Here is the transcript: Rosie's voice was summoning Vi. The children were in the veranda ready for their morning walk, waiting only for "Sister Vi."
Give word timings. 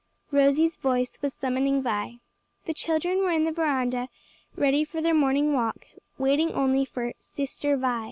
Rosie's 0.31 0.77
voice 0.77 1.21
was 1.21 1.31
summoning 1.31 1.83
Vi. 1.83 2.17
The 2.65 2.73
children 2.73 3.19
were 3.19 3.29
in 3.31 3.45
the 3.45 3.51
veranda 3.51 4.09
ready 4.55 4.83
for 4.83 4.99
their 4.99 5.13
morning 5.13 5.53
walk, 5.53 5.85
waiting 6.17 6.51
only 6.53 6.85
for 6.85 7.13
"Sister 7.19 7.77
Vi." 7.77 7.99